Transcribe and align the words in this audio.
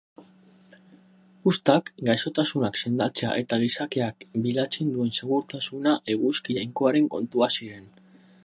Uztak, 1.51 1.91
gaixotasunak 2.07 2.79
sendatzea 2.85 3.35
eta 3.43 3.61
gizakiak 3.65 4.27
bilatzen 4.47 4.91
duen 4.97 5.15
segurtasuna 5.21 5.97
eguzki 6.15 6.61
jainkoaren 6.61 7.13
kontua 7.17 7.53
ziren. 7.59 7.91